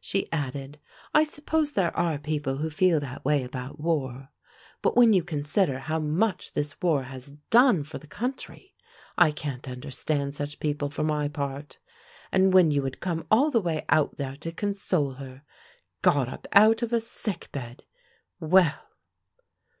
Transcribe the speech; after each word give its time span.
She 0.00 0.30
added: 0.30 0.78
"I 1.12 1.24
suppose 1.24 1.72
there 1.72 1.90
are 1.96 2.16
people 2.16 2.58
who 2.58 2.70
feel 2.70 3.00
that 3.00 3.24
way 3.24 3.42
about 3.42 3.80
war. 3.80 4.28
But 4.82 4.96
when 4.96 5.12
you 5.12 5.24
consider 5.24 5.80
how 5.80 5.98
much 5.98 6.52
this 6.52 6.80
war 6.80 7.02
has 7.02 7.30
done 7.50 7.82
for 7.82 7.98
the 7.98 8.06
country! 8.06 8.76
I 9.18 9.32
can't 9.32 9.68
understand 9.68 10.32
such 10.36 10.60
people, 10.60 10.90
for 10.90 11.02
my 11.02 11.26
part. 11.26 11.80
And 12.30 12.52
when 12.54 12.70
you 12.70 12.84
had 12.84 13.00
come 13.00 13.26
all 13.32 13.50
the 13.50 13.60
way 13.60 13.84
out 13.88 14.16
there 14.16 14.36
to 14.36 14.52
console 14.52 15.14
her 15.14 15.42
got 16.02 16.28
up 16.28 16.46
out 16.52 16.82
of 16.82 16.92
a 16.92 17.00
sick 17.00 17.48
bed! 17.50 17.82
Well!" 18.38 18.80